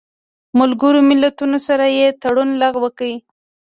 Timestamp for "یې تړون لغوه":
1.97-2.89